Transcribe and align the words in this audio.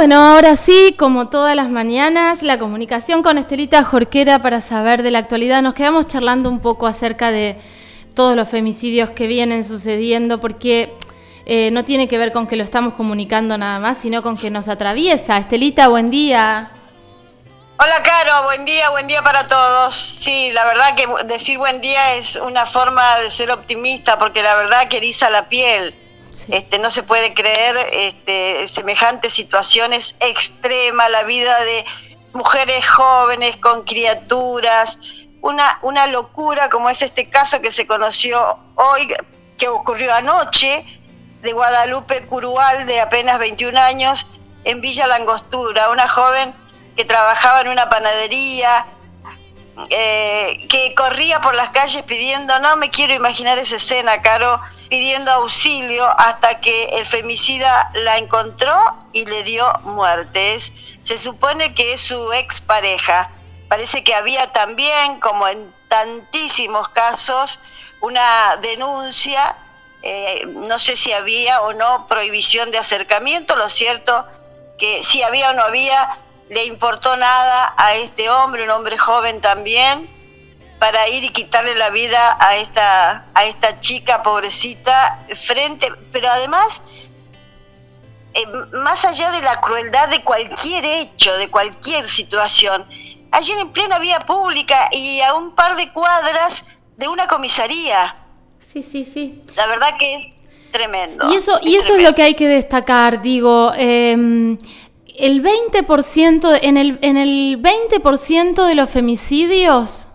Bueno, 0.00 0.16
ahora 0.16 0.56
sí, 0.56 0.96
como 0.98 1.28
todas 1.28 1.54
las 1.54 1.68
mañanas, 1.68 2.42
la 2.42 2.58
comunicación 2.58 3.22
con 3.22 3.36
Estelita 3.36 3.84
Jorquera 3.84 4.38
para 4.38 4.62
saber 4.62 5.02
de 5.02 5.10
la 5.10 5.18
actualidad. 5.18 5.60
Nos 5.60 5.74
quedamos 5.74 6.06
charlando 6.06 6.48
un 6.48 6.58
poco 6.58 6.86
acerca 6.86 7.30
de 7.30 7.60
todos 8.14 8.34
los 8.34 8.48
femicidios 8.48 9.10
que 9.10 9.26
vienen 9.26 9.62
sucediendo, 9.62 10.40
porque 10.40 10.90
eh, 11.44 11.70
no 11.72 11.84
tiene 11.84 12.08
que 12.08 12.16
ver 12.16 12.32
con 12.32 12.46
que 12.46 12.56
lo 12.56 12.64
estamos 12.64 12.94
comunicando 12.94 13.58
nada 13.58 13.78
más, 13.78 13.98
sino 13.98 14.22
con 14.22 14.38
que 14.38 14.50
nos 14.50 14.68
atraviesa. 14.68 15.36
Estelita, 15.36 15.88
buen 15.88 16.10
día. 16.10 16.70
Hola, 17.78 18.02
Caro, 18.02 18.44
buen 18.44 18.64
día, 18.64 18.88
buen 18.88 19.06
día 19.06 19.20
para 19.20 19.46
todos. 19.48 19.94
Sí, 19.94 20.50
la 20.52 20.64
verdad 20.64 20.94
que 20.94 21.06
decir 21.26 21.58
buen 21.58 21.82
día 21.82 22.14
es 22.14 22.36
una 22.36 22.64
forma 22.64 23.18
de 23.18 23.30
ser 23.30 23.50
optimista, 23.50 24.18
porque 24.18 24.42
la 24.42 24.54
verdad 24.54 24.88
que 24.88 24.96
eriza 24.96 25.28
la 25.28 25.46
piel 25.50 25.94
este, 26.48 26.78
no 26.78 26.90
se 26.90 27.02
puede 27.02 27.34
creer 27.34 27.76
este, 27.92 28.66
semejantes 28.68 29.32
situaciones 29.32 30.14
extremas, 30.20 31.10
la 31.10 31.24
vida 31.24 31.60
de 31.64 31.84
mujeres 32.32 32.88
jóvenes 32.88 33.56
con 33.56 33.84
criaturas, 33.84 34.98
una, 35.42 35.78
una 35.82 36.06
locura 36.06 36.68
como 36.68 36.90
es 36.90 37.02
este 37.02 37.28
caso 37.28 37.60
que 37.60 37.72
se 37.72 37.86
conoció 37.86 38.58
hoy, 38.76 39.12
que 39.58 39.68
ocurrió 39.68 40.14
anoche, 40.14 40.84
de 41.42 41.52
Guadalupe 41.52 42.26
Curual, 42.26 42.86
de 42.86 43.00
apenas 43.00 43.38
21 43.38 43.78
años, 43.78 44.26
en 44.64 44.80
Villa 44.80 45.06
Langostura, 45.06 45.90
una 45.90 46.08
joven 46.08 46.54
que 46.96 47.04
trabajaba 47.04 47.62
en 47.62 47.68
una 47.68 47.88
panadería, 47.88 48.86
eh, 49.88 50.66
que 50.68 50.94
corría 50.94 51.40
por 51.40 51.54
las 51.54 51.70
calles 51.70 52.02
pidiendo, 52.02 52.58
no 52.58 52.76
me 52.76 52.90
quiero 52.90 53.14
imaginar 53.14 53.58
esa 53.58 53.76
escena, 53.76 54.20
Caro, 54.20 54.60
pidiendo 54.90 55.30
auxilio 55.30 56.04
hasta 56.18 56.60
que 56.60 56.86
el 56.98 57.06
femicida 57.06 57.90
la 57.94 58.18
encontró 58.18 58.76
y 59.12 59.24
le 59.24 59.44
dio 59.44 59.72
muertes. 59.84 60.72
Se 61.04 61.16
supone 61.16 61.74
que 61.74 61.94
es 61.94 62.00
su 62.02 62.32
expareja. 62.32 63.30
Parece 63.68 64.02
que 64.02 64.14
había 64.14 64.52
también, 64.52 65.20
como 65.20 65.46
en 65.46 65.72
tantísimos 65.88 66.88
casos, 66.88 67.60
una 68.00 68.56
denuncia, 68.56 69.56
eh, 70.02 70.44
no 70.46 70.78
sé 70.78 70.96
si 70.96 71.12
había 71.12 71.62
o 71.62 71.72
no 71.72 72.08
prohibición 72.08 72.72
de 72.72 72.78
acercamiento, 72.78 73.54
lo 73.56 73.70
cierto 73.70 74.26
que 74.76 75.02
si 75.02 75.22
había 75.22 75.50
o 75.50 75.54
no 75.54 75.62
había, 75.62 76.18
le 76.48 76.64
importó 76.64 77.16
nada 77.16 77.74
a 77.76 77.94
este 77.94 78.28
hombre, 78.28 78.64
un 78.64 78.70
hombre 78.70 78.98
joven 78.98 79.40
también, 79.40 80.10
para 80.80 81.06
ir 81.08 81.22
y 81.22 81.28
quitarle 81.28 81.74
la 81.74 81.90
vida 81.90 82.38
a 82.40 82.56
esta, 82.56 83.26
a 83.34 83.44
esta 83.44 83.80
chica 83.80 84.22
pobrecita 84.22 85.26
frente, 85.36 85.86
pero 86.10 86.26
además, 86.28 86.82
eh, 88.32 88.46
más 88.82 89.04
allá 89.04 89.30
de 89.30 89.42
la 89.42 89.60
crueldad 89.60 90.08
de 90.08 90.22
cualquier 90.22 90.86
hecho, 90.86 91.36
de 91.36 91.50
cualquier 91.50 92.08
situación, 92.08 92.88
allí 93.30 93.52
en 93.60 93.70
plena 93.72 93.98
vía 93.98 94.20
pública 94.20 94.88
y 94.90 95.20
a 95.20 95.34
un 95.34 95.54
par 95.54 95.76
de 95.76 95.92
cuadras 95.92 96.64
de 96.96 97.08
una 97.08 97.28
comisaría. 97.28 98.16
Sí, 98.72 98.82
sí, 98.82 99.04
sí. 99.04 99.42
La 99.56 99.66
verdad 99.66 99.98
que 99.98 100.14
es 100.14 100.32
tremendo. 100.72 101.30
Y 101.30 101.36
eso, 101.36 101.60
y 101.60 101.76
eso 101.76 101.96
es 101.96 102.02
lo 102.02 102.14
que 102.14 102.22
hay 102.22 102.34
que 102.34 102.48
destacar, 102.48 103.20
digo. 103.20 103.72
Em, 103.76 104.56
el 105.14 105.42
20%, 105.42 106.58
en 106.62 106.78
el, 106.78 106.98
en 107.02 107.18
el 107.18 107.60
20% 107.60 108.66
de 108.66 108.74
los 108.74 108.88
femicidios 108.88 110.06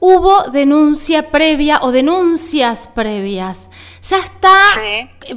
hubo 0.00 0.42
denuncia 0.50 1.30
previa 1.30 1.80
o 1.82 1.92
denuncias 1.92 2.88
previas. 2.94 3.68
Ya 4.02 4.18
está 4.18 4.56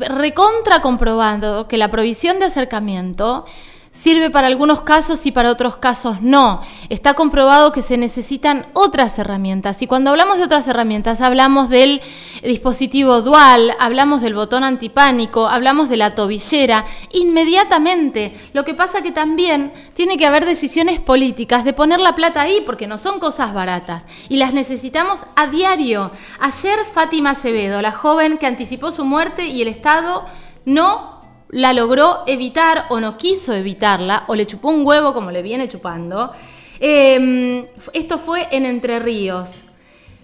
recontra 0.10 0.82
comprobando 0.82 1.68
que 1.68 1.78
la 1.78 1.90
provisión 1.90 2.40
de 2.40 2.46
acercamiento 2.46 3.46
sirve 3.92 4.30
para 4.30 4.48
algunos 4.48 4.82
casos 4.82 5.26
y 5.26 5.32
para 5.32 5.52
otros 5.52 5.78
casos 5.78 6.22
no. 6.22 6.62
Está 6.90 7.14
comprobado 7.14 7.72
que 7.72 7.82
se 7.82 7.98
necesitan 7.98 8.68
otras 8.74 9.20
herramientas. 9.20 9.82
Y 9.82 9.88
cuando 9.88 10.12
hablamos 10.12 10.38
de 10.38 10.46
otras 10.46 10.68
herramientas, 10.68 11.22
hablamos 11.22 11.70
del 11.70 12.02
dispositivo 12.44 13.22
dual, 13.22 13.76
hablamos 13.80 14.22
del 14.22 14.36
botón 14.36 14.64
antipánico, 14.64 15.48
hablamos 15.48 15.90
de 15.90 15.98
la 15.98 16.16
tobillera, 16.16 16.86
inmediatamente. 17.12 18.34
Lo 18.54 18.64
que 18.64 18.74
pasa 18.74 19.02
que 19.02 19.12
también 19.12 19.74
tiene 19.94 20.18
que 20.18 20.26
haber 20.26 20.46
decisiones 20.46 21.00
políticas 21.00 21.66
de 21.66 21.74
poner 21.74 22.00
la 22.00 22.16
plata 22.16 22.42
ahí, 22.42 22.64
porque 22.66 22.88
no 22.88 22.98
son 22.98 23.20
cosas 23.20 23.54
baratas. 23.54 24.06
Y 24.30 24.38
las 24.38 24.54
necesitamos 24.54 25.22
a 25.36 25.48
diario. 25.48 26.12
Ayer 26.40 26.80
Fátima 26.94 27.32
Acevedo, 27.32 27.82
la 27.82 27.92
joven 27.92 28.38
que 28.38 28.48
anticipó 28.48 28.92
su 28.92 29.04
muerte 29.04 29.48
y 29.48 29.62
el 29.62 29.68
Estado 29.68 30.26
no 30.66 31.19
la 31.50 31.74
logró 31.74 32.20
evitar 32.28 32.86
o 32.90 33.00
no 33.00 33.18
quiso 33.18 33.54
evitarla, 33.54 34.24
o 34.28 34.36
le 34.36 34.46
chupó 34.46 34.70
un 34.70 34.86
huevo 34.86 35.14
como 35.14 35.32
le 35.32 35.42
viene 35.42 35.68
chupando. 35.68 36.32
Em, 36.80 37.66
esto 37.94 38.20
fue 38.20 38.48
en 38.52 38.66
Entre 38.66 39.00
Ríos. 39.00 39.64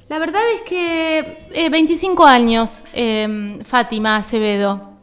La 0.08 0.20
verdad 0.20 0.42
es 0.54 0.62
que 0.62 1.70
25 1.70 2.24
eh, 2.26 2.30
años, 2.30 2.84
em, 2.94 3.60
Fátima 3.64 4.18
Acevedo. 4.18 4.94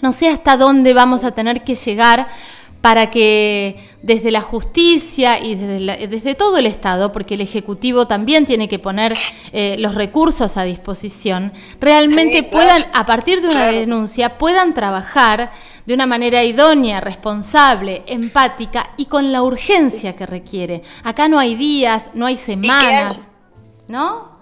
No 0.00 0.12
sé 0.12 0.28
hasta 0.28 0.56
dónde 0.56 0.94
vamos 0.94 1.24
a 1.24 1.32
tener 1.32 1.62
que 1.62 1.74
llegar 1.74 2.26
para 2.80 3.10
que 3.10 3.76
desde 4.06 4.30
la 4.30 4.40
justicia 4.40 5.40
y 5.40 5.56
desde, 5.56 6.36
todo 6.36 6.58
el 6.58 6.66
Estado, 6.66 7.10
porque 7.10 7.34
el 7.34 7.40
Ejecutivo 7.40 8.06
también 8.06 8.46
tiene 8.46 8.68
que 8.68 8.78
poner 8.78 9.16
eh, 9.52 9.74
los 9.80 9.96
recursos 9.96 10.56
a 10.56 10.62
disposición, 10.62 11.52
realmente 11.80 12.44
puedan, 12.44 12.86
a 12.94 13.04
partir 13.04 13.42
de 13.42 13.48
una 13.48 13.66
denuncia, 13.66 14.38
puedan 14.38 14.74
trabajar 14.74 15.50
de 15.86 15.94
una 15.94 16.06
manera 16.06 16.44
idónea, 16.44 17.00
responsable, 17.00 18.04
empática 18.06 18.90
y 18.96 19.06
con 19.06 19.32
la 19.32 19.42
urgencia 19.42 20.14
que 20.14 20.24
requiere. 20.24 20.82
Acá 21.02 21.26
no 21.26 21.40
hay 21.40 21.56
días, 21.56 22.12
no 22.14 22.26
hay 22.26 22.36
semanas, 22.36 23.18
¿no? 23.88 24.38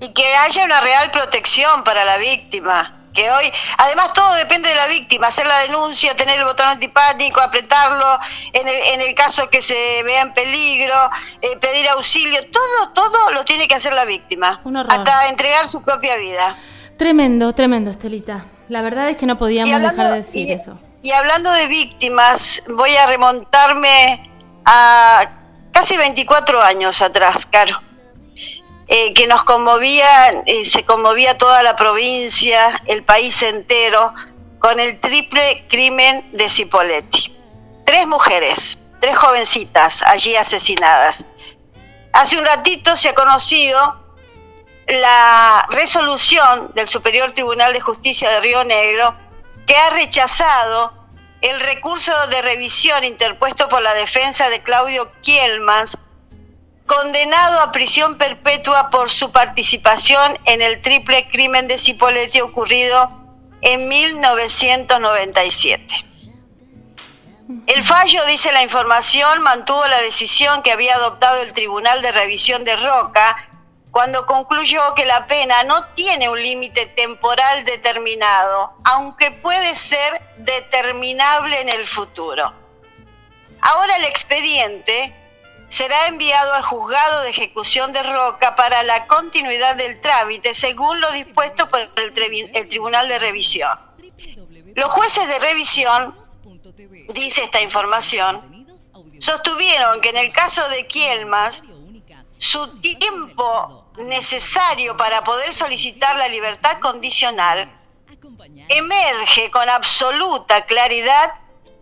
Y 0.00 0.12
que 0.12 0.24
haya 0.36 0.64
una 0.64 0.80
real 0.80 1.10
protección 1.10 1.82
para 1.82 2.04
la 2.04 2.18
víctima 2.18 2.97
que 3.18 3.28
hoy, 3.32 3.52
además 3.78 4.12
todo 4.12 4.32
depende 4.34 4.68
de 4.68 4.76
la 4.76 4.86
víctima, 4.86 5.26
hacer 5.26 5.44
la 5.44 5.58
denuncia, 5.60 6.14
tener 6.14 6.38
el 6.38 6.44
botón 6.44 6.68
antipánico, 6.68 7.40
apretarlo, 7.40 8.20
en 8.52 8.68
el, 8.68 8.76
en 8.94 9.00
el 9.00 9.14
caso 9.16 9.50
que 9.50 9.60
se 9.60 10.02
vea 10.04 10.22
en 10.22 10.32
peligro, 10.32 10.94
eh, 11.42 11.56
pedir 11.60 11.88
auxilio, 11.88 12.48
todo, 12.52 12.92
todo 12.94 13.32
lo 13.32 13.44
tiene 13.44 13.66
que 13.66 13.74
hacer 13.74 13.92
la 13.92 14.04
víctima, 14.04 14.62
hasta 14.88 15.28
entregar 15.30 15.66
su 15.66 15.82
propia 15.82 16.16
vida. 16.16 16.54
Tremendo, 16.96 17.52
tremendo, 17.54 17.90
Estelita. 17.90 18.44
La 18.68 18.82
verdad 18.82 19.08
es 19.08 19.16
que 19.16 19.26
no 19.26 19.36
podíamos 19.36 19.80
dejar 19.80 20.12
de 20.12 20.16
decir 20.18 20.52
eso. 20.52 20.78
Y 21.02 21.10
hablando 21.10 21.50
de 21.50 21.66
víctimas, 21.66 22.62
voy 22.68 22.94
a 22.94 23.06
remontarme 23.06 24.30
a 24.64 25.28
casi 25.72 25.96
24 25.96 26.62
años 26.62 27.02
atrás, 27.02 27.46
Caro. 27.46 27.87
Eh, 28.90 29.12
que 29.12 29.26
nos 29.26 29.44
conmovía, 29.44 30.30
eh, 30.46 30.64
se 30.64 30.82
conmovía 30.84 31.36
toda 31.36 31.62
la 31.62 31.76
provincia, 31.76 32.80
el 32.86 33.04
país 33.04 33.42
entero, 33.42 34.14
con 34.58 34.80
el 34.80 34.98
triple 34.98 35.66
crimen 35.68 36.30
de 36.32 36.48
Cipoletti. 36.48 37.36
Tres 37.84 38.06
mujeres, 38.06 38.78
tres 38.98 39.14
jovencitas 39.18 40.02
allí 40.02 40.36
asesinadas. 40.36 41.26
Hace 42.14 42.38
un 42.38 42.46
ratito 42.46 42.96
se 42.96 43.10
ha 43.10 43.14
conocido 43.14 44.08
la 44.86 45.66
resolución 45.70 46.72
del 46.74 46.88
Superior 46.88 47.32
Tribunal 47.32 47.74
de 47.74 47.80
Justicia 47.82 48.30
de 48.30 48.40
Río 48.40 48.64
Negro 48.64 49.14
que 49.66 49.76
ha 49.76 49.90
rechazado 49.90 50.94
el 51.42 51.60
recurso 51.60 52.12
de 52.28 52.40
revisión 52.40 53.04
interpuesto 53.04 53.68
por 53.68 53.82
la 53.82 53.92
defensa 53.92 54.48
de 54.48 54.62
Claudio 54.62 55.12
Kielmans 55.20 55.98
condenado 57.00 57.60
a 57.60 57.70
prisión 57.70 58.18
perpetua 58.18 58.90
por 58.90 59.08
su 59.08 59.30
participación 59.30 60.36
en 60.46 60.60
el 60.60 60.82
triple 60.82 61.28
crimen 61.28 61.68
de 61.68 61.78
Cipolletti 61.78 62.40
ocurrido 62.40 63.08
en 63.60 63.86
1997. 63.86 65.94
El 67.68 67.84
fallo, 67.84 68.26
dice 68.26 68.50
la 68.50 68.62
información, 68.62 69.42
mantuvo 69.42 69.86
la 69.86 70.00
decisión 70.00 70.64
que 70.64 70.72
había 70.72 70.96
adoptado 70.96 71.40
el 71.42 71.52
Tribunal 71.52 72.02
de 72.02 72.10
Revisión 72.10 72.64
de 72.64 72.74
Roca 72.74 73.48
cuando 73.92 74.26
concluyó 74.26 74.80
que 74.96 75.04
la 75.04 75.28
pena 75.28 75.62
no 75.62 75.84
tiene 75.94 76.28
un 76.28 76.42
límite 76.42 76.86
temporal 76.86 77.64
determinado, 77.64 78.72
aunque 78.82 79.30
puede 79.30 79.76
ser 79.76 80.20
determinable 80.38 81.60
en 81.60 81.68
el 81.68 81.86
futuro. 81.86 82.52
Ahora 83.60 83.96
el 83.96 84.04
expediente 84.04 85.14
será 85.68 86.06
enviado 86.06 86.54
al 86.54 86.62
juzgado 86.62 87.22
de 87.22 87.30
ejecución 87.30 87.92
de 87.92 88.02
Roca 88.02 88.56
para 88.56 88.82
la 88.82 89.06
continuidad 89.06 89.76
del 89.76 90.00
trámite 90.00 90.54
según 90.54 91.00
lo 91.00 91.10
dispuesto 91.12 91.68
por 91.68 91.80
el, 91.80 92.68
Tribunal 92.68 93.08
de 93.08 93.18
Revisión. 93.18 93.76
Los 94.74 94.92
jueces 94.92 95.26
de 95.28 95.38
revisión, 95.38 96.14
dice 97.12 97.44
esta 97.44 97.60
información, 97.60 98.66
sostuvieron 99.18 100.00
que 100.00 100.10
en 100.10 100.16
el 100.16 100.32
caso 100.32 100.66
de 100.68 100.86
Kielmas, 100.86 101.64
su 102.36 102.80
tiempo 102.80 103.90
necesario 103.96 104.96
para 104.96 105.24
poder 105.24 105.52
solicitar 105.52 106.16
la 106.16 106.28
libertad 106.28 106.78
condicional 106.78 107.72
emerge 108.68 109.50
con 109.50 109.68
absoluta 109.68 110.64
claridad 110.66 111.34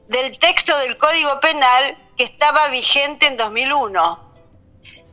del 0.09 0.39
texto 0.39 0.77
del 0.79 0.97
Código 0.97 1.41
Penal 1.41 1.99
que 2.17 2.25
estaba 2.25 2.69
vigente 2.69 3.27
en 3.27 3.37
2001. 3.37 4.35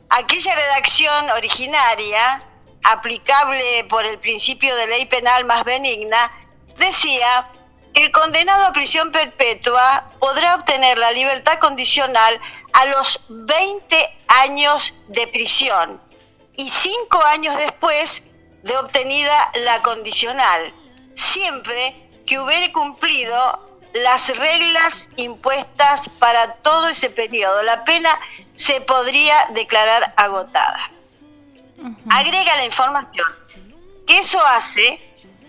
Aquella 0.09 0.55
redacción 0.55 1.29
originaria, 1.31 2.43
aplicable 2.83 3.85
por 3.85 4.05
el 4.05 4.19
principio 4.19 4.75
de 4.75 4.87
ley 4.87 5.05
penal 5.05 5.45
más 5.45 5.63
benigna, 5.63 6.31
decía 6.77 7.49
que 7.93 8.05
el 8.05 8.11
condenado 8.11 8.67
a 8.67 8.73
prisión 8.73 9.11
perpetua 9.11 10.09
podrá 10.19 10.55
obtener 10.55 10.97
la 10.97 11.11
libertad 11.11 11.59
condicional 11.59 12.39
a 12.73 12.85
los 12.85 13.25
20 13.29 14.17
años 14.27 14.93
de 15.07 15.27
prisión 15.27 16.01
y 16.55 16.69
cinco 16.69 17.23
años 17.25 17.55
después 17.57 18.23
de 18.63 18.77
obtenida 18.77 19.51
la 19.55 19.81
condicional, 19.81 20.73
siempre 21.13 21.95
que 22.25 22.39
hubiere 22.39 22.71
cumplido 22.71 23.72
las 23.93 24.35
reglas 24.37 25.09
impuestas 25.15 26.09
para 26.19 26.53
todo 26.55 26.89
ese 26.89 27.09
periodo. 27.09 27.63
La 27.63 27.83
pena 27.83 28.09
se 28.55 28.81
podría 28.81 29.35
declarar 29.51 30.13
agotada. 30.17 30.91
Agrega 32.09 32.55
la 32.55 32.65
información 32.65 33.27
que 34.05 34.19
eso 34.19 34.43
hace 34.45 34.99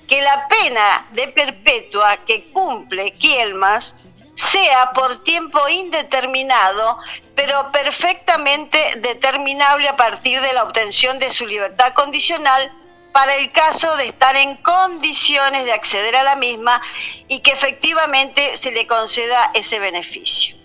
que 0.08 0.20
la 0.20 0.48
pena 0.48 1.06
de 1.12 1.28
perpetua 1.28 2.18
que 2.18 2.50
cumple 2.50 3.12
Kielmas 3.14 3.96
sea 4.34 4.92
por 4.92 5.22
tiempo 5.22 5.60
indeterminado, 5.68 6.98
pero 7.34 7.70
perfectamente 7.72 8.78
determinable 8.96 9.88
a 9.88 9.96
partir 9.96 10.40
de 10.40 10.52
la 10.52 10.64
obtención 10.64 11.18
de 11.18 11.32
su 11.32 11.46
libertad 11.46 11.92
condicional 11.94 12.72
para 13.14 13.36
el 13.36 13.52
caso 13.52 13.96
de 13.96 14.08
estar 14.08 14.34
en 14.34 14.56
condiciones 14.56 15.64
de 15.64 15.72
acceder 15.72 16.16
a 16.16 16.24
la 16.24 16.34
misma 16.34 16.82
y 17.28 17.38
que 17.38 17.52
efectivamente 17.52 18.56
se 18.56 18.72
le 18.72 18.88
conceda 18.88 19.52
ese 19.54 19.78
beneficio. 19.78 20.56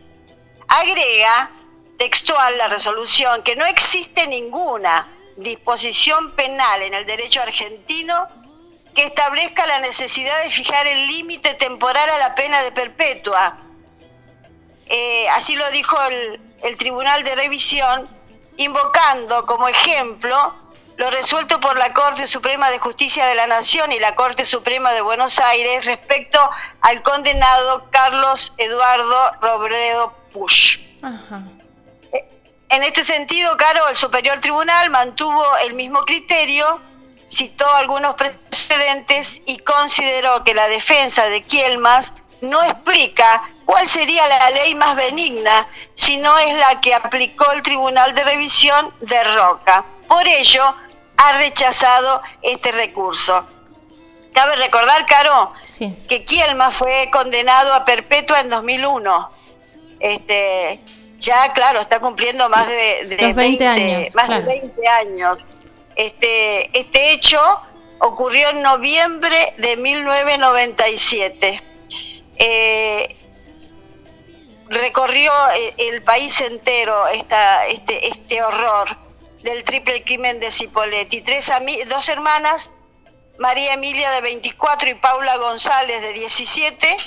Agrega 0.67 1.51
textual 1.99 2.57
la 2.57 2.67
resolución 2.67 3.43
que 3.43 3.55
no 3.55 3.67
existe 3.67 4.25
ninguna 4.25 5.07
disposición 5.35 6.31
penal 6.31 6.81
en 6.81 6.95
el 6.95 7.05
derecho 7.05 7.39
argentino 7.39 8.27
que 8.95 9.03
establezca 9.03 9.67
la 9.67 9.81
necesidad 9.81 10.43
de 10.43 10.49
fijar 10.49 10.87
el 10.87 11.05
límite 11.05 11.53
temporal 11.53 12.09
a 12.09 12.17
la 12.17 12.33
pena 12.33 12.63
de 12.63 12.71
perpetua. 12.71 13.59
Eh, 14.87 15.29
así 15.35 15.55
lo 15.55 15.69
dijo 15.69 16.01
el, 16.01 16.41
el 16.63 16.77
Tribunal 16.77 17.23
de 17.23 17.35
Revisión, 17.35 18.09
invocando 18.57 19.45
como 19.45 19.67
ejemplo 19.67 20.58
lo 20.99 21.09
resuelto 21.09 21.61
por 21.61 21.77
la 21.77 21.93
Corte 21.93 22.27
Suprema 22.27 22.69
de 22.71 22.77
Justicia 22.77 23.25
de 23.25 23.33
la 23.33 23.47
Nación 23.47 23.89
y 23.93 23.99
la 23.99 24.15
Corte 24.15 24.45
Suprema 24.45 24.91
de 24.91 24.99
Buenos 24.99 25.39
Aires 25.39 25.85
respecto 25.85 26.37
al 26.81 27.01
condenado 27.03 27.87
Carlos 27.89 28.53
Eduardo 28.57 29.31
Robledo 29.41 30.13
Push. 30.33 30.79
Eh, 32.11 32.29
en 32.67 32.83
este 32.83 33.05
sentido, 33.05 33.55
Caro, 33.55 33.87
el 33.87 33.95
Superior 33.95 34.39
Tribunal 34.39 34.89
mantuvo 34.89 35.41
el 35.63 35.73
mismo 35.73 36.01
criterio 36.01 36.81
citó 37.29 37.65
algunos 37.75 38.15
precedentes 38.15 39.41
y 39.45 39.59
consideró 39.59 40.43
que 40.43 40.53
la 40.53 40.67
defensa 40.67 41.27
de 41.27 41.43
Kielmas 41.43 42.13
no 42.41 42.61
explica 42.63 43.43
cuál 43.63 43.87
sería 43.87 44.27
la 44.27 44.49
ley 44.49 44.75
más 44.75 44.97
benigna, 44.97 45.65
sino 45.93 46.37
es 46.39 46.57
la 46.57 46.81
que 46.81 46.93
aplicó 46.93 47.51
el 47.51 47.61
Tribunal 47.61 48.13
de 48.15 48.23
Revisión 48.23 48.93
de 48.99 49.23
Roca. 49.35 49.85
Por 50.07 50.27
ello, 50.27 50.75
ha 51.19 51.37
rechazado 51.37 52.21
este 52.41 52.71
recurso. 52.71 53.45
Cabe 54.33 54.55
recordar, 54.55 55.05
Caro, 55.05 55.51
que 56.07 56.23
Kielmas 56.23 56.73
fue 56.73 57.09
condenado 57.11 57.73
a 57.73 57.83
perpetua 57.83 58.39
en 58.39 58.49
2001. 58.49 59.31
Este, 59.99 60.79
ya, 61.17 61.51
claro, 61.51 61.81
está 61.81 61.99
cumpliendo 61.99 62.47
más 62.47 62.65
de, 62.67 63.33
20, 63.35 63.67
años, 63.67 64.15
más 64.15 64.29
de 64.29 64.41
20 64.43 64.87
años. 64.87 65.49
Este, 65.95 66.79
este 66.79 67.11
hecho 67.11 67.41
ocurrió 67.99 68.51
en 68.51 68.61
noviembre 68.61 69.53
de 69.57 69.75
1997. 69.75 71.61
Eh, 72.37 73.17
recorrió 74.69 75.33
eh, 75.53 75.73
el 75.89 76.01
país 76.01 76.39
entero 76.39 77.07
esta, 77.07 77.67
este, 77.67 78.07
este 78.07 78.41
horror 78.41 79.08
del 79.43 79.63
triple 79.63 80.03
crimen 80.03 80.39
de 80.39 80.51
Cipoletti. 80.51 81.21
Tres 81.21 81.51
dos 81.87 82.09
hermanas, 82.09 82.69
María 83.37 83.73
Emilia 83.73 84.11
de 84.11 84.21
24 84.21 84.89
y 84.89 84.95
Paula 84.95 85.37
González 85.37 86.01
de 86.01 86.13
17, 86.13 86.97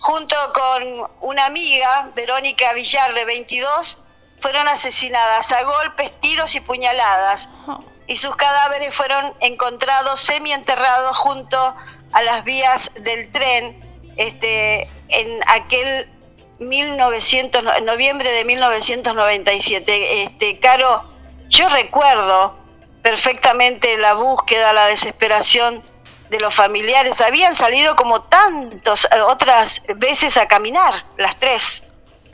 junto 0.00 0.36
con 0.52 1.10
una 1.20 1.46
amiga, 1.46 2.10
Verónica 2.14 2.72
Villar 2.72 3.14
de 3.14 3.24
22, 3.24 4.04
fueron 4.38 4.66
asesinadas 4.68 5.52
a 5.52 5.62
golpes, 5.64 6.18
tiros 6.20 6.54
y 6.54 6.60
puñaladas. 6.60 7.48
Oh 7.66 7.84
y 8.10 8.16
sus 8.16 8.34
cadáveres 8.34 8.92
fueron 8.92 9.32
encontrados 9.38 10.18
semienterrados 10.18 11.16
junto 11.16 11.76
a 12.10 12.22
las 12.22 12.42
vías 12.42 12.90
del 12.96 13.30
tren 13.30 13.80
este, 14.16 14.88
en 15.10 15.40
aquel 15.46 16.10
1900, 16.58 17.62
noviembre 17.84 18.28
de 18.32 18.44
1997. 18.44 20.24
Este, 20.24 20.58
Caro, 20.58 21.04
yo 21.50 21.68
recuerdo 21.68 22.56
perfectamente 23.02 23.98
la 23.98 24.14
búsqueda, 24.14 24.72
la 24.72 24.86
desesperación 24.86 25.82
de 26.30 26.40
los 26.40 26.54
familiares. 26.54 27.20
Habían 27.20 27.54
salido 27.54 27.96
como 27.96 28.22
tantas 28.22 29.04
eh, 29.06 29.20
otras 29.20 29.82
veces 29.96 30.36
a 30.36 30.46
caminar, 30.46 31.04
las 31.18 31.36
tres, 31.38 31.82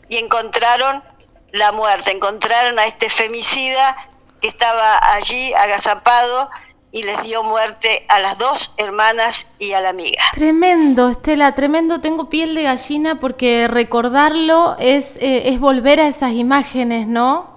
y 0.09 0.19
encontraron 0.19 1.03
la 1.51 1.73
muerte, 1.73 2.13
encontraron 2.13 2.79
a 2.79 2.87
este 2.87 3.09
femicida 3.09 3.97
que 4.41 4.49
estaba 4.49 4.99
allí 5.15 5.55
agazapado 5.55 6.51
y 6.93 7.03
les 7.03 7.23
dio 7.23 7.43
muerte 7.43 8.05
a 8.09 8.19
las 8.21 8.39
dos 8.39 8.75
hermanas 8.77 9.49
y 9.59 9.73
a 9.73 9.81
la 9.81 9.91
amiga. 9.91 10.23
Tremendo, 10.35 11.09
Estela, 11.09 11.55
tremendo. 11.55 12.01
Tengo 12.01 12.29
piel 12.29 12.55
de 12.55 12.65
gallina 12.65 13.19
porque 13.19 13.67
recordarlo 13.69 14.77
es, 14.79 15.17
eh, 15.17 15.49
es 15.49 15.59
volver 15.59 16.01
a 16.01 16.07
esas 16.07 16.33
imágenes, 16.33 17.07
¿no? 17.07 17.56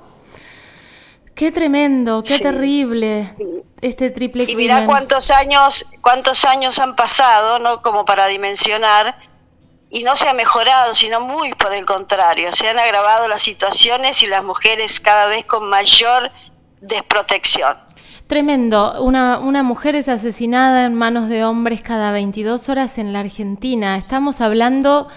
Qué 1.39 1.53
tremendo, 1.53 2.21
qué 2.21 2.37
terrible 2.37 3.33
este 3.79 4.09
triple 4.09 4.43
crimen. 4.43 4.59
Y 4.59 4.67
mirá 4.67 4.85
cuántos 4.85 5.31
años, 5.31 5.85
cuántos 6.01 6.43
años 6.43 6.79
han 6.79 6.97
pasado, 6.97 7.59
¿no? 7.59 7.81
Como 7.81 8.03
para 8.03 8.27
dimensionar 8.27 9.15
y 9.89 10.03
no 10.03 10.17
se 10.17 10.27
ha 10.27 10.33
mejorado, 10.33 10.93
sino 10.93 11.21
muy 11.21 11.53
por 11.53 11.71
el 11.73 11.85
contrario, 11.85 12.51
se 12.51 12.67
han 12.67 12.77
agravado 12.77 13.29
las 13.29 13.41
situaciones 13.41 14.21
y 14.21 14.27
las 14.27 14.43
mujeres 14.43 14.99
cada 14.99 15.27
vez 15.27 15.45
con 15.45 15.69
mayor 15.69 16.29
desprotección. 16.81 17.77
Tremendo. 18.27 19.01
Una, 19.01 19.39
una, 19.39 19.63
mujer 19.63 19.95
es 19.95 20.09
asesinada 20.09 20.87
en 20.87 20.93
manos 20.93 21.29
de 21.29 21.45
hombres 21.45 21.81
cada 21.81 22.11
22 22.11 22.67
horas 22.67 22.97
en 22.97 23.13
la 23.13 23.21
Argentina. 23.21 23.95
Estamos 23.95 24.41
hablando 24.41 25.07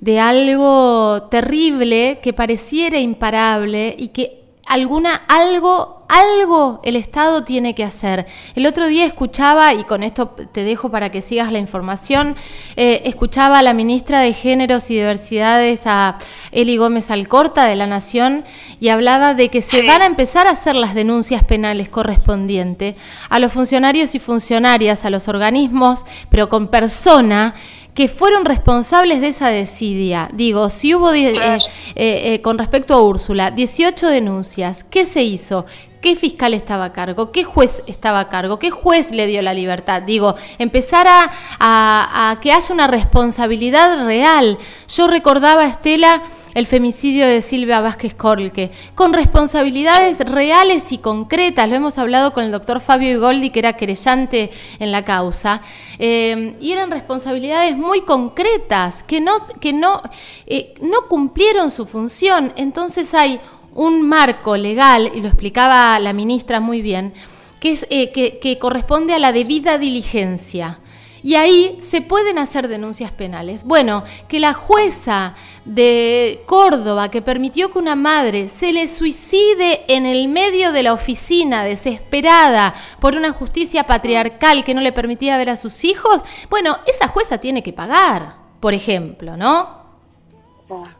de 0.00 0.18
algo 0.18 1.28
terrible 1.30 2.18
que 2.20 2.32
pareciera 2.32 2.98
imparable 2.98 3.94
y 3.96 4.08
que 4.08 4.39
alguna, 4.70 5.16
algo 5.28 6.00
algo 6.10 6.80
el 6.82 6.96
Estado 6.96 7.44
tiene 7.44 7.74
que 7.74 7.84
hacer. 7.84 8.26
El 8.56 8.66
otro 8.66 8.88
día 8.88 9.06
escuchaba, 9.06 9.72
y 9.74 9.84
con 9.84 10.02
esto 10.02 10.28
te 10.28 10.64
dejo 10.64 10.90
para 10.90 11.10
que 11.10 11.22
sigas 11.22 11.52
la 11.52 11.58
información, 11.58 12.34
eh, 12.76 13.02
escuchaba 13.04 13.60
a 13.60 13.62
la 13.62 13.74
ministra 13.74 14.20
de 14.20 14.34
Géneros 14.34 14.90
y 14.90 14.94
Diversidades, 14.94 15.82
a 15.84 16.18
Eli 16.50 16.76
Gómez 16.76 17.10
Alcorta 17.10 17.64
de 17.66 17.76
la 17.76 17.86
Nación, 17.86 18.44
y 18.80 18.88
hablaba 18.88 19.34
de 19.34 19.50
que 19.50 19.62
se 19.62 19.86
van 19.86 20.02
a 20.02 20.06
empezar 20.06 20.48
a 20.48 20.50
hacer 20.50 20.74
las 20.74 20.94
denuncias 20.94 21.44
penales 21.44 21.88
correspondientes 21.88 22.96
a 23.28 23.38
los 23.38 23.52
funcionarios 23.52 24.14
y 24.16 24.18
funcionarias, 24.18 25.04
a 25.04 25.10
los 25.10 25.28
organismos, 25.28 26.04
pero 26.28 26.48
con 26.48 26.66
persona 26.68 27.54
que 27.94 28.08
fueron 28.08 28.44
responsables 28.44 29.20
de 29.20 29.28
esa 29.28 29.48
desidia. 29.48 30.28
Digo, 30.32 30.70
si 30.70 30.94
hubo, 30.94 31.12
eh, 31.12 31.58
eh, 31.96 32.40
con 32.42 32.58
respecto 32.58 32.94
a 32.94 33.02
Úrsula, 33.02 33.50
18 33.50 34.06
denuncias, 34.08 34.84
¿qué 34.84 35.06
se 35.06 35.22
hizo? 35.22 35.66
¿Qué 36.00 36.16
fiscal 36.16 36.54
estaba 36.54 36.86
a 36.86 36.92
cargo? 36.92 37.30
¿Qué 37.30 37.44
juez 37.44 37.82
estaba 37.86 38.20
a 38.20 38.28
cargo? 38.30 38.58
¿Qué 38.58 38.70
juez 38.70 39.10
le 39.10 39.26
dio 39.26 39.42
la 39.42 39.52
libertad? 39.52 40.00
Digo, 40.00 40.34
empezar 40.58 41.06
a, 41.08 42.38
que 42.40 42.52
haya 42.52 42.72
una 42.72 42.86
responsabilidad 42.86 44.06
real. 44.06 44.56
Yo 44.88 45.08
recordaba, 45.08 45.66
Estela, 45.66 46.22
el 46.54 46.66
femicidio 46.66 47.26
de 47.26 47.42
Silvia 47.42 47.80
Vázquez 47.80 48.14
Corlque, 48.14 48.70
con 48.94 49.12
responsabilidades 49.12 50.18
reales 50.20 50.92
y 50.92 50.98
concretas. 50.98 51.68
Lo 51.68 51.76
hemos 51.76 51.98
hablado 51.98 52.32
con 52.32 52.44
el 52.44 52.50
doctor 52.50 52.80
Fabio 52.80 53.10
Igoldi, 53.10 53.50
que 53.50 53.60
era 53.60 53.76
querellante 53.76 54.50
en 54.78 54.92
la 54.92 55.04
causa, 55.04 55.62
eh, 55.98 56.56
y 56.60 56.72
eran 56.72 56.90
responsabilidades 56.90 57.76
muy 57.76 58.02
concretas, 58.02 59.02
que 59.04 59.20
no, 59.20 59.32
que 59.60 59.72
no, 59.72 60.02
eh, 60.46 60.74
no 60.80 61.06
cumplieron 61.08 61.70
su 61.70 61.86
función. 61.86 62.52
Entonces 62.56 63.14
hay 63.14 63.40
un 63.74 64.02
marco 64.02 64.56
legal, 64.56 65.12
y 65.14 65.20
lo 65.20 65.28
explicaba 65.28 65.98
la 66.00 66.12
ministra 66.12 66.60
muy 66.60 66.82
bien, 66.82 67.12
que, 67.60 67.72
es, 67.72 67.86
eh, 67.90 68.10
que, 68.10 68.58
corresponde 68.58 69.14
a 69.14 69.18
la 69.18 69.32
debida 69.32 69.78
diligencia. 69.78 70.80
Y 71.22 71.34
ahí 71.34 71.78
se 71.82 72.00
pueden 72.00 72.38
hacer 72.38 72.68
denuncias 72.68 73.10
penales. 73.10 73.64
Bueno, 73.64 74.04
que 74.28 74.40
la 74.40 74.54
jueza 74.54 75.34
de 75.64 76.42
Córdoba 76.46 77.10
que 77.10 77.22
permitió 77.22 77.70
que 77.70 77.78
una 77.78 77.96
madre 77.96 78.48
se 78.48 78.72
le 78.72 78.88
suicide 78.88 79.84
en 79.88 80.06
el 80.06 80.28
medio 80.28 80.72
de 80.72 80.82
la 80.82 80.92
oficina 80.92 81.64
desesperada 81.64 82.74
por 83.00 83.14
una 83.14 83.32
justicia 83.32 83.84
patriarcal 83.84 84.64
que 84.64 84.74
no 84.74 84.80
le 84.80 84.92
permitía 84.92 85.38
ver 85.38 85.50
a 85.50 85.56
sus 85.56 85.84
hijos, 85.84 86.22
bueno, 86.48 86.78
esa 86.86 87.08
jueza 87.08 87.38
tiene 87.38 87.62
que 87.62 87.72
pagar, 87.72 88.36
por 88.60 88.74
ejemplo, 88.74 89.36
¿no? 89.36 89.80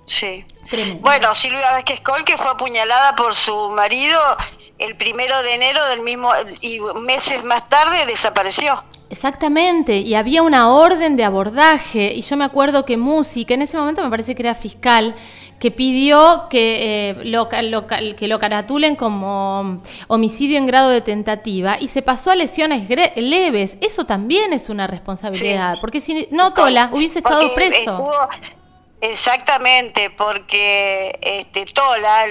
Sí. 0.04 0.44
Bueno, 1.00 1.34
Silvia 1.34 1.72
Vázquez 1.72 2.00
Col, 2.00 2.24
que 2.24 2.36
fue 2.36 2.50
apuñalada 2.50 3.16
por 3.16 3.34
su 3.34 3.70
marido 3.70 4.20
el 4.80 4.96
primero 4.96 5.42
de 5.42 5.54
enero 5.54 5.84
del 5.88 6.00
mismo 6.00 6.30
y 6.60 6.80
meses 6.80 7.44
más 7.44 7.68
tarde 7.68 8.06
desapareció. 8.06 8.82
Exactamente, 9.10 9.98
y 9.98 10.14
había 10.14 10.42
una 10.42 10.70
orden 10.70 11.16
de 11.16 11.24
abordaje, 11.24 12.12
y 12.14 12.22
yo 12.22 12.36
me 12.36 12.44
acuerdo 12.44 12.84
que 12.84 12.96
Musi, 12.96 13.44
que 13.44 13.54
en 13.54 13.62
ese 13.62 13.76
momento 13.76 14.02
me 14.02 14.10
parece 14.10 14.36
que 14.36 14.42
era 14.42 14.54
fiscal, 14.54 15.16
que 15.60 15.70
pidió 15.70 16.46
que, 16.48 17.10
eh, 17.10 17.24
lo, 17.24 17.48
que 17.48 18.28
lo 18.28 18.38
caratulen 18.38 18.96
como 18.96 19.82
homicidio 20.08 20.56
en 20.56 20.66
grado 20.66 20.88
de 20.88 21.02
tentativa 21.02 21.76
y 21.78 21.88
se 21.88 22.00
pasó 22.00 22.30
a 22.30 22.36
lesiones 22.36 22.88
leves. 23.16 23.76
Eso 23.82 24.06
también 24.06 24.54
es 24.54 24.70
una 24.70 24.86
responsabilidad, 24.86 25.76
porque 25.80 26.00
si 26.00 26.28
no, 26.30 26.54
Tola 26.54 26.88
hubiese 26.92 27.18
estado 27.18 27.52
preso. 27.54 28.08
Exactamente, 29.00 30.10
porque 30.10 31.18
este, 31.22 31.64
Tola, 31.64 32.26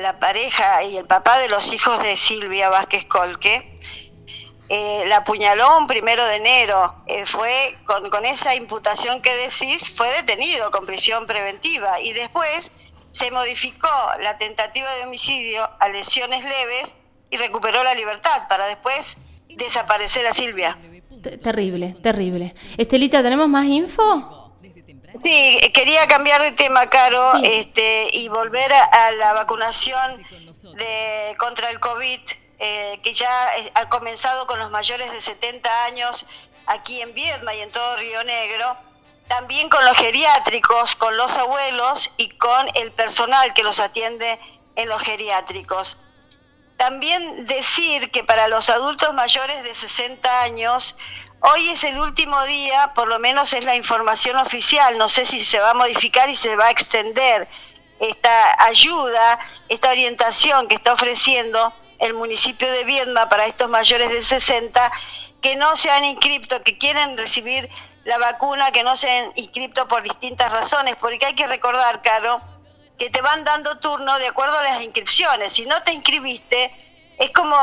la 0.00 0.18
pareja 0.18 0.82
y 0.84 0.96
el 0.98 1.06
papá 1.06 1.38
de 1.38 1.48
los 1.48 1.72
hijos 1.72 2.02
de 2.02 2.16
Silvia 2.16 2.68
Vázquez 2.68 3.06
Colque, 3.06 3.78
eh, 4.68 5.04
la 5.06 5.18
apuñaló 5.18 5.78
un 5.78 5.86
primero 5.86 6.24
de 6.26 6.36
enero. 6.36 6.94
Eh, 7.06 7.24
fue 7.26 7.76
con, 7.86 8.10
con, 8.10 8.24
esa 8.24 8.54
imputación 8.54 9.22
que 9.22 9.34
decís, 9.34 9.96
fue 9.96 10.12
detenido 10.12 10.70
con 10.70 10.86
prisión 10.86 11.26
preventiva 11.26 12.00
y 12.00 12.12
después 12.12 12.70
se 13.10 13.30
modificó 13.30 13.88
la 14.20 14.38
tentativa 14.38 14.92
de 14.94 15.04
homicidio 15.04 15.68
a 15.80 15.88
lesiones 15.88 16.44
leves 16.44 16.96
y 17.30 17.36
recuperó 17.38 17.82
la 17.82 17.94
libertad 17.94 18.46
para 18.48 18.66
después 18.66 19.16
desaparecer 19.48 20.26
a 20.26 20.34
Silvia. 20.34 20.78
Terrible, 21.42 21.96
terrible. 22.02 22.54
Estelita, 22.76 23.22
¿tenemos 23.22 23.48
más 23.48 23.66
info? 23.66 24.39
Sí, 25.22 25.60
quería 25.74 26.06
cambiar 26.06 26.42
de 26.42 26.52
tema, 26.52 26.88
Caro, 26.88 27.34
este, 27.42 28.08
y 28.12 28.28
volver 28.28 28.72
a, 28.72 29.10
la 29.12 29.34
vacunación 29.34 30.22
de, 30.76 31.36
contra 31.38 31.68
el 31.68 31.78
COVID, 31.78 32.20
eh, 32.58 33.00
que 33.02 33.12
ya 33.12 33.30
ha 33.74 33.88
comenzado 33.88 34.46
con 34.46 34.58
los 34.58 34.70
mayores 34.70 35.10
de 35.12 35.20
70 35.20 35.84
años 35.84 36.26
aquí 36.66 37.02
en 37.02 37.12
Viedma 37.12 37.54
y 37.54 37.60
en 37.60 37.70
todo 37.70 37.96
Río 37.96 38.24
Negro, 38.24 38.76
también 39.28 39.68
con 39.68 39.84
los 39.84 39.96
geriátricos, 39.96 40.96
con 40.96 41.16
los 41.16 41.36
abuelos 41.36 42.12
y 42.16 42.30
con 42.30 42.68
el 42.74 42.90
personal 42.92 43.52
que 43.52 43.62
los 43.62 43.78
atiende 43.78 44.38
en 44.76 44.88
los 44.88 45.02
geriátricos. 45.02 45.98
También 46.76 47.44
decir 47.44 48.10
que 48.10 48.24
para 48.24 48.48
los 48.48 48.70
adultos 48.70 49.12
mayores 49.12 49.62
de 49.64 49.74
60 49.74 50.42
años, 50.42 50.96
Hoy 51.42 51.70
es 51.70 51.84
el 51.84 51.98
último 51.98 52.42
día, 52.44 52.92
por 52.94 53.08
lo 53.08 53.18
menos 53.18 53.54
es 53.54 53.64
la 53.64 53.74
información 53.74 54.36
oficial, 54.36 54.98
no 54.98 55.08
sé 55.08 55.24
si 55.24 55.42
se 55.42 55.58
va 55.58 55.70
a 55.70 55.74
modificar 55.74 56.28
y 56.28 56.36
se 56.36 56.54
va 56.54 56.66
a 56.66 56.70
extender 56.70 57.48
esta 57.98 58.64
ayuda, 58.64 59.38
esta 59.70 59.90
orientación 59.90 60.68
que 60.68 60.74
está 60.74 60.92
ofreciendo 60.92 61.72
el 61.98 62.12
municipio 62.12 62.70
de 62.70 62.84
Viedma 62.84 63.30
para 63.30 63.46
estos 63.46 63.70
mayores 63.70 64.10
de 64.10 64.22
60 64.22 64.92
que 65.40 65.56
no 65.56 65.76
se 65.76 65.90
han 65.90 66.04
inscrito, 66.04 66.62
que 66.62 66.76
quieren 66.76 67.16
recibir 67.16 67.70
la 68.04 68.18
vacuna, 68.18 68.70
que 68.70 68.82
no 68.82 68.94
se 68.98 69.10
han 69.10 69.32
inscrito 69.36 69.88
por 69.88 70.02
distintas 70.02 70.52
razones, 70.52 70.96
porque 70.96 71.24
hay 71.24 71.34
que 71.34 71.46
recordar, 71.46 72.02
Caro, 72.02 72.42
que 72.98 73.08
te 73.08 73.22
van 73.22 73.44
dando 73.44 73.78
turno 73.78 74.18
de 74.18 74.26
acuerdo 74.26 74.58
a 74.58 74.62
las 74.62 74.82
inscripciones. 74.82 75.54
Si 75.54 75.64
no 75.64 75.82
te 75.84 75.94
inscribiste, 75.94 76.70
es 77.18 77.30
como 77.30 77.56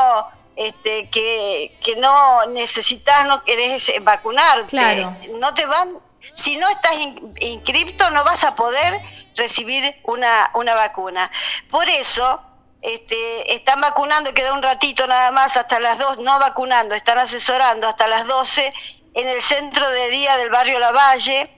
este, 0.58 1.08
que, 1.10 1.78
que 1.84 1.94
no 1.96 2.46
necesitas, 2.46 3.26
no 3.28 3.44
querés 3.44 3.92
vacunarte. 4.02 4.70
Claro. 4.70 5.16
No 5.38 5.54
te 5.54 5.64
van, 5.66 5.96
si 6.34 6.56
no 6.56 6.68
estás 6.68 6.94
inscripto, 7.40 8.10
no 8.10 8.24
vas 8.24 8.42
a 8.42 8.56
poder 8.56 9.00
recibir 9.36 9.94
una, 10.02 10.50
una 10.54 10.74
vacuna. 10.74 11.30
Por 11.70 11.88
eso, 11.88 12.42
este, 12.82 13.54
están 13.54 13.80
vacunando, 13.80 14.34
queda 14.34 14.52
un 14.52 14.62
ratito 14.62 15.06
nada 15.06 15.30
más 15.30 15.56
hasta 15.56 15.78
las 15.78 15.96
dos, 15.96 16.18
no 16.18 16.40
vacunando, 16.40 16.96
están 16.96 17.18
asesorando 17.18 17.86
hasta 17.86 18.08
las 18.08 18.26
12 18.26 18.74
en 19.14 19.28
el 19.28 19.40
centro 19.40 19.88
de 19.88 20.10
día 20.10 20.36
del 20.38 20.50
barrio 20.50 20.80
Lavalle, 20.80 21.54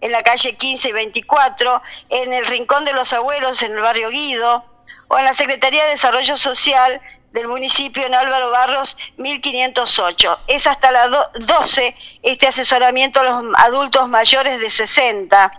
en 0.00 0.10
la 0.10 0.24
calle 0.24 0.56
15 0.56 0.88
y 0.88 0.92
24, 0.92 1.82
en 2.08 2.32
el 2.32 2.46
Rincón 2.46 2.84
de 2.84 2.94
los 2.94 3.12
Abuelos, 3.12 3.62
en 3.62 3.74
el 3.74 3.80
barrio 3.80 4.10
Guido, 4.10 4.64
o 5.06 5.18
en 5.18 5.24
la 5.24 5.34
Secretaría 5.34 5.84
de 5.84 5.90
Desarrollo 5.90 6.36
Social 6.36 7.00
del 7.32 7.48
municipio 7.48 8.04
en 8.04 8.14
Álvaro 8.14 8.50
Barros 8.50 8.96
1508. 9.16 10.38
Es 10.48 10.66
hasta 10.66 10.90
las 10.90 11.10
12 11.34 11.96
este 12.22 12.46
asesoramiento 12.46 13.20
a 13.20 13.24
los 13.24 13.54
adultos 13.56 14.08
mayores 14.08 14.60
de 14.60 14.70
60. 14.70 15.52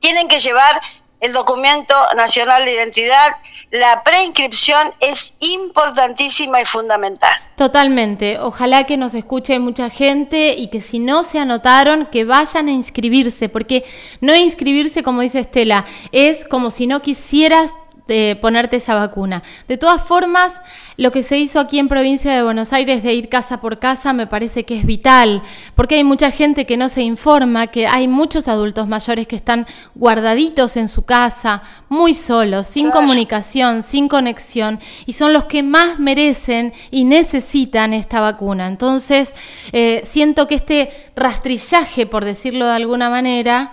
Tienen 0.00 0.28
que 0.28 0.38
llevar 0.38 0.80
el 1.20 1.32
documento 1.32 1.94
nacional 2.16 2.64
de 2.64 2.74
identidad. 2.74 3.32
La 3.70 4.02
preinscripción 4.02 4.94
es 5.00 5.34
importantísima 5.40 6.60
y 6.60 6.64
fundamental. 6.64 7.32
Totalmente. 7.56 8.38
Ojalá 8.38 8.84
que 8.84 8.96
nos 8.96 9.14
escuche 9.14 9.58
mucha 9.58 9.90
gente 9.90 10.54
y 10.56 10.68
que 10.70 10.80
si 10.80 11.00
no 11.00 11.24
se 11.24 11.38
anotaron, 11.38 12.06
que 12.06 12.24
vayan 12.24 12.68
a 12.68 12.72
inscribirse, 12.72 13.48
porque 13.48 13.84
no 14.20 14.34
inscribirse, 14.34 15.02
como 15.02 15.20
dice 15.20 15.40
Estela, 15.40 15.84
es 16.12 16.46
como 16.46 16.70
si 16.70 16.86
no 16.86 17.02
quisieras 17.02 17.72
de 18.08 18.36
ponerte 18.40 18.78
esa 18.78 18.94
vacuna. 18.94 19.42
De 19.68 19.76
todas 19.76 20.02
formas, 20.02 20.52
lo 20.96 21.12
que 21.12 21.22
se 21.22 21.38
hizo 21.38 21.60
aquí 21.60 21.78
en 21.78 21.86
provincia 21.88 22.34
de 22.34 22.42
Buenos 22.42 22.72
Aires 22.72 23.04
de 23.04 23.14
ir 23.14 23.28
casa 23.28 23.60
por 23.60 23.78
casa 23.78 24.12
me 24.12 24.26
parece 24.26 24.64
que 24.64 24.78
es 24.78 24.84
vital, 24.84 25.42
porque 25.76 25.96
hay 25.96 26.04
mucha 26.04 26.30
gente 26.30 26.66
que 26.66 26.76
no 26.76 26.88
se 26.88 27.02
informa, 27.02 27.68
que 27.68 27.86
hay 27.86 28.08
muchos 28.08 28.48
adultos 28.48 28.88
mayores 28.88 29.28
que 29.28 29.36
están 29.36 29.66
guardaditos 29.94 30.76
en 30.76 30.88
su 30.88 31.02
casa, 31.02 31.62
muy 31.88 32.14
solos, 32.14 32.66
sin 32.66 32.90
comunicación, 32.90 33.82
sin 33.82 34.08
conexión, 34.08 34.80
y 35.06 35.12
son 35.12 35.32
los 35.32 35.44
que 35.44 35.62
más 35.62 35.98
merecen 35.98 36.72
y 36.90 37.04
necesitan 37.04 37.92
esta 37.92 38.20
vacuna. 38.20 38.66
Entonces, 38.66 39.34
eh, 39.72 40.02
siento 40.04 40.48
que 40.48 40.54
este 40.54 40.90
rastrillaje, 41.14 42.06
por 42.06 42.24
decirlo 42.24 42.66
de 42.66 42.72
alguna 42.72 43.10
manera, 43.10 43.70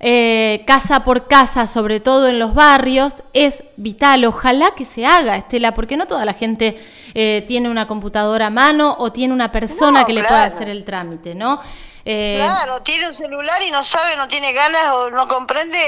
eh, 0.00 0.62
casa 0.66 1.04
por 1.04 1.26
casa, 1.26 1.66
sobre 1.66 2.00
todo 2.00 2.28
en 2.28 2.38
los 2.38 2.54
barrios, 2.54 3.24
es 3.32 3.64
vital. 3.76 4.24
Ojalá 4.24 4.72
que 4.76 4.84
se 4.84 5.06
haga, 5.06 5.36
Estela, 5.36 5.74
porque 5.74 5.96
no 5.96 6.06
toda 6.06 6.24
la 6.24 6.34
gente 6.34 6.78
eh, 7.14 7.44
tiene 7.46 7.68
una 7.68 7.86
computadora 7.86 8.46
a 8.46 8.50
mano 8.50 8.96
o 8.98 9.12
tiene 9.12 9.34
una 9.34 9.50
persona 9.52 10.04
que 10.04 10.12
le 10.12 10.24
pueda 10.24 10.44
hacer 10.44 10.68
el 10.68 10.84
trámite, 10.84 11.34
¿no? 11.34 11.60
Eh, 12.10 12.36
claro, 12.38 12.80
tiene 12.80 13.06
un 13.06 13.14
celular 13.14 13.60
y 13.60 13.70
no 13.70 13.84
sabe, 13.84 14.16
no 14.16 14.28
tiene 14.28 14.54
ganas 14.54 14.94
o 14.94 15.10
no 15.10 15.28
comprende 15.28 15.78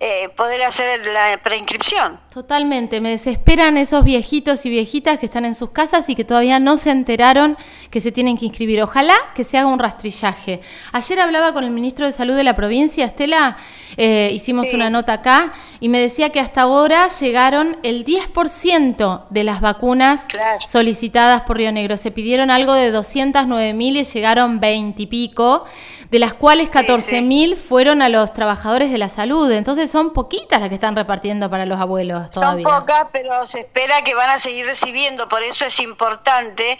eh, 0.00 0.28
poder 0.30 0.64
hacer 0.64 1.06
la 1.06 1.38
preinscripción. 1.44 2.18
Totalmente, 2.28 3.00
me 3.00 3.10
desesperan 3.10 3.76
esos 3.76 4.02
viejitos 4.02 4.66
y 4.66 4.70
viejitas 4.70 5.20
que 5.20 5.26
están 5.26 5.44
en 5.44 5.54
sus 5.54 5.70
casas 5.70 6.08
y 6.08 6.16
que 6.16 6.24
todavía 6.24 6.58
no 6.58 6.76
se 6.76 6.90
enteraron 6.90 7.56
que 7.90 8.00
se 8.00 8.10
tienen 8.10 8.36
que 8.36 8.46
inscribir. 8.46 8.82
Ojalá 8.82 9.14
que 9.36 9.44
se 9.44 9.58
haga 9.58 9.68
un 9.68 9.78
rastrillaje. 9.78 10.60
Ayer 10.90 11.20
hablaba 11.20 11.52
con 11.52 11.62
el 11.62 11.70
ministro 11.70 12.04
de 12.04 12.12
Salud 12.12 12.34
de 12.34 12.42
la 12.42 12.56
provincia, 12.56 13.04
Estela, 13.04 13.56
eh, 13.96 14.30
hicimos 14.32 14.66
una 14.74 14.90
nota 14.90 15.12
acá, 15.12 15.52
y 15.78 15.88
me 15.88 16.00
decía 16.00 16.30
que 16.30 16.40
hasta 16.40 16.62
ahora 16.62 17.06
llegaron 17.06 17.78
el 17.84 18.04
10% 18.04 19.26
de 19.30 19.44
las 19.44 19.60
vacunas 19.60 20.26
solicitadas 20.66 21.42
por 21.42 21.56
Río 21.56 21.72
Negro. 21.72 21.96
Se 21.96 22.10
pidieron 22.10 22.50
algo 22.50 22.72
de 22.72 22.90
209 22.90 23.72
mil 23.72 23.96
y 23.96 24.04
llegaron 24.04 24.60
20 24.60 25.02
y 25.02 25.06
pico 25.06 25.64
de 26.10 26.18
las 26.18 26.34
cuales 26.34 26.74
14.000 26.74 27.56
fueron 27.56 28.02
a 28.02 28.08
los 28.08 28.32
trabajadores 28.32 28.90
de 28.90 28.98
la 28.98 29.08
salud. 29.08 29.50
Entonces 29.50 29.90
son 29.90 30.12
poquitas 30.12 30.60
las 30.60 30.68
que 30.68 30.74
están 30.74 30.96
repartiendo 30.96 31.48
para 31.48 31.66
los 31.66 31.80
abuelos. 31.80 32.28
Son 32.30 32.62
pocas, 32.62 33.06
pero 33.12 33.46
se 33.46 33.60
espera 33.60 34.02
que 34.02 34.14
van 34.14 34.30
a 34.30 34.38
seguir 34.38 34.66
recibiendo. 34.66 35.28
Por 35.28 35.42
eso 35.42 35.66
es 35.66 35.78
importante 35.78 36.78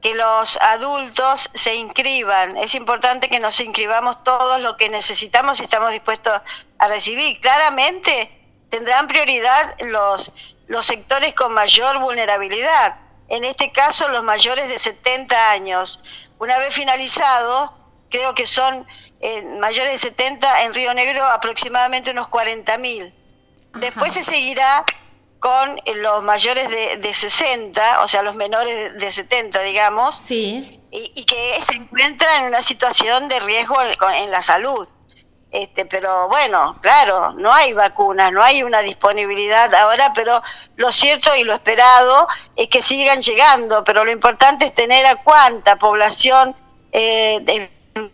que 0.00 0.14
los 0.14 0.56
adultos 0.62 1.50
se 1.52 1.74
inscriban. 1.74 2.56
Es 2.56 2.74
importante 2.74 3.28
que 3.28 3.38
nos 3.38 3.60
inscribamos 3.60 4.24
todos 4.24 4.60
lo 4.62 4.78
que 4.78 4.88
necesitamos 4.88 5.60
y 5.60 5.64
estamos 5.64 5.92
dispuestos 5.92 6.40
a 6.78 6.88
recibir. 6.88 7.38
Claramente 7.40 8.30
tendrán 8.70 9.06
prioridad 9.06 9.76
los, 9.80 10.32
los 10.68 10.86
sectores 10.86 11.34
con 11.34 11.52
mayor 11.52 11.98
vulnerabilidad. 11.98 12.96
En 13.30 13.44
este 13.44 13.70
caso, 13.70 14.08
los 14.08 14.24
mayores 14.24 14.68
de 14.68 14.78
70 14.78 15.52
años. 15.52 16.04
Una 16.38 16.58
vez 16.58 16.74
finalizado, 16.74 17.72
creo 18.10 18.34
que 18.34 18.46
son 18.46 18.86
eh, 19.20 19.44
mayores 19.60 19.92
de 19.92 19.98
70, 19.98 20.62
en 20.62 20.74
Río 20.74 20.92
Negro 20.94 21.24
aproximadamente 21.24 22.10
unos 22.10 22.28
40 22.28 22.76
mil. 22.78 23.14
Después 23.74 24.14
se 24.14 24.24
seguirá 24.24 24.84
con 25.38 25.80
los 25.96 26.22
mayores 26.24 26.68
de, 26.68 26.96
de, 26.96 27.14
60, 27.14 28.02
o 28.02 28.08
sea, 28.08 28.22
los 28.22 28.34
menores 28.34 28.98
de, 28.98 29.10
70, 29.10 29.62
digamos. 29.62 30.16
Sí. 30.16 30.80
y, 30.90 31.24
que 31.24 31.60
se 31.60 31.74
encuentran 31.74 32.42
en 32.42 32.48
una 32.48 32.62
situación 32.62 33.28
de 33.28 33.38
riesgo 33.40 33.76
en 33.80 34.30
la 34.30 34.42
salud. 34.42 34.88
Este, 35.50 35.84
pero 35.84 36.28
bueno, 36.28 36.78
claro, 36.80 37.32
no 37.32 37.52
hay 37.52 37.72
vacunas, 37.72 38.30
no 38.30 38.40
hay 38.40 38.62
una 38.62 38.80
disponibilidad 38.82 39.74
ahora, 39.74 40.12
pero 40.14 40.40
lo 40.76 40.92
cierto 40.92 41.34
y 41.34 41.42
lo 41.42 41.52
esperado 41.52 42.28
es 42.54 42.68
que 42.68 42.80
sigan 42.80 43.20
llegando, 43.20 43.82
pero 43.82 44.04
lo 44.04 44.12
importante 44.12 44.66
es 44.66 44.74
tener 44.74 45.04
a 45.06 45.16
cuánta 45.16 45.74
población, 45.76 46.54
eh, 46.92 47.68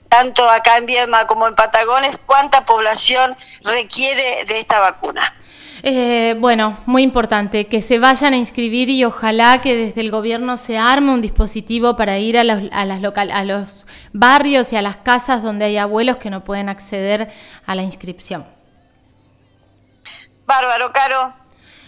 tanto 0.09 0.49
acá 0.49 0.79
en 0.79 0.87
Viedma 0.87 1.27
como 1.27 1.47
en 1.47 1.55
Patagones, 1.55 2.19
cuánta 2.27 2.65
población 2.65 3.37
requiere 3.63 4.45
de 4.45 4.61
esta 4.61 4.81
vacuna. 4.81 5.35
Eh, 5.83 6.35
bueno, 6.39 6.79
muy 6.87 7.03
importante, 7.03 7.67
que 7.67 7.83
se 7.83 7.99
vayan 7.99 8.35
a 8.35 8.37
inscribir 8.37 8.89
y 8.89 9.05
ojalá 9.05 9.61
que 9.61 9.77
desde 9.77 10.01
el 10.01 10.11
gobierno 10.11 10.57
se 10.57 10.79
arme 10.79 11.13
un 11.13 11.21
dispositivo 11.21 11.97
para 11.97 12.19
ir 12.19 12.39
a 12.39 12.45
los, 12.45 12.63
a 12.73 12.85
las 12.85 13.01
local, 13.01 13.31
a 13.31 13.45
los 13.45 13.87
barrios 14.13 14.73
y 14.73 14.77
a 14.77 14.83
las 14.83 14.97
casas 14.97 15.43
donde 15.43 15.67
hay 15.67 15.77
abuelos 15.77 16.17
que 16.17 16.31
no 16.31 16.43
pueden 16.43 16.69
acceder 16.69 17.31
a 17.67 17.75
la 17.75 17.83
inscripción. 17.83 18.47
Bárbaro, 20.47 20.93
Caro. 20.93 21.46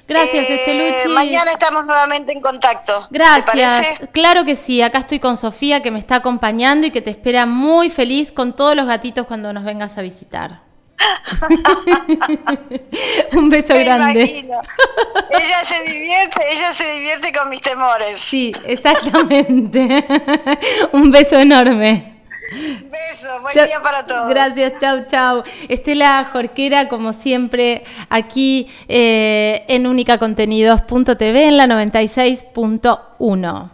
Gracias, 0.08 0.48
eh, 0.48 0.54
Esteluchi. 0.54 1.14
Mañana 1.14 1.52
estamos 1.52 1.84
nuevamente 1.84 2.32
en 2.32 2.40
contacto. 2.40 3.06
Gracias. 3.10 3.86
Claro 4.10 4.46
que 4.46 4.56
sí. 4.56 4.80
Acá 4.80 4.98
estoy 4.98 5.18
con 5.18 5.36
Sofía 5.36 5.82
que 5.82 5.90
me 5.90 5.98
está 5.98 6.16
acompañando 6.16 6.86
y 6.86 6.90
que 6.90 7.02
te 7.02 7.10
espera 7.10 7.44
muy 7.44 7.90
feliz 7.90 8.32
con 8.32 8.56
todos 8.56 8.74
los 8.74 8.86
gatitos 8.86 9.26
cuando 9.26 9.52
nos 9.52 9.64
vengas 9.64 9.98
a 9.98 10.02
visitar. 10.02 10.62
Un 13.32 13.50
beso 13.50 13.74
grande. 13.74 14.22
Ella 14.22 15.62
se 15.62 15.92
divierte, 15.92 16.40
ella 16.52 16.72
se 16.72 16.90
divierte 16.92 17.32
con 17.32 17.50
mis 17.50 17.60
temores. 17.60 18.18
Sí, 18.18 18.52
exactamente. 18.66 20.06
Un 20.92 21.10
beso 21.10 21.38
enorme. 21.38 22.17
Beso, 22.50 23.40
buen 23.42 23.54
día 23.54 23.82
para 23.82 24.06
todos. 24.06 24.30
Gracias, 24.30 24.80
chau, 24.80 25.04
chau. 25.06 25.42
Estela 25.68 26.26
Jorquera, 26.32 26.88
como 26.88 27.12
siempre, 27.12 27.84
aquí 28.08 28.68
eh, 28.88 29.64
en 29.68 29.86
unicacontenidos.tv 29.86 31.48
en 31.48 31.56
la 31.56 31.66
96.1. 31.66 33.70